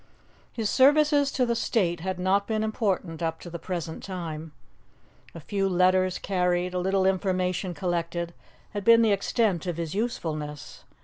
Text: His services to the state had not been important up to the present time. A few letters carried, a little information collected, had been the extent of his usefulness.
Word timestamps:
His 0.51 0.67
services 0.67 1.31
to 1.33 1.45
the 1.45 1.55
state 1.55 1.99
had 1.99 2.17
not 2.17 2.47
been 2.47 2.63
important 2.63 3.21
up 3.21 3.39
to 3.41 3.51
the 3.51 3.59
present 3.59 4.01
time. 4.01 4.51
A 5.35 5.39
few 5.39 5.69
letters 5.69 6.17
carried, 6.17 6.73
a 6.73 6.79
little 6.79 7.05
information 7.05 7.75
collected, 7.75 8.33
had 8.71 8.83
been 8.83 9.03
the 9.03 9.11
extent 9.11 9.67
of 9.67 9.77
his 9.77 9.93
usefulness. 9.93 10.85